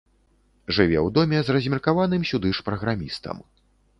Жыве 0.77 0.97
ў 1.05 1.13
доме 1.17 1.41
з 1.49 1.53
размеркаваным 1.57 2.25
сюды 2.31 2.49
ж 2.61 2.65
праграмістам. 2.69 3.45